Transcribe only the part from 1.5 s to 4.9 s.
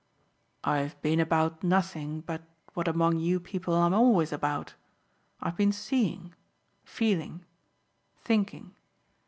nothing but what among you people I'm always about.